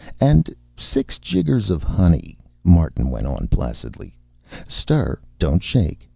[0.19, 4.15] "and six jiggers of honey," Martin went on placidly.
[4.67, 6.09] "Stir, don't shake.